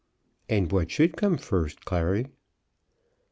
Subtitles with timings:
[0.49, 2.25] "And what should come first, Clary?"